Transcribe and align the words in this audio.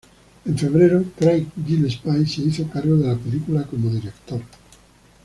En 0.45 0.57
febrero, 0.57 1.03
Craig 1.15 1.45
Gillespie 1.63 2.25
se 2.25 2.41
hizo 2.41 2.67
cargo 2.67 2.97
de 2.97 3.05
la 3.09 3.15
película 3.15 3.65
como 3.65 3.91
director. 3.91 4.41